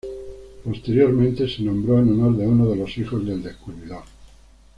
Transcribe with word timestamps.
Posteriormente 0.63 1.47
se 1.47 1.61
nombró 1.61 1.99
en 1.99 2.09
honor 2.09 2.35
de 2.35 2.47
uno 2.47 2.65
de 2.71 2.75
los 2.75 2.97
hijos 2.97 3.23
del 3.23 3.43
descubridor. 3.43 4.01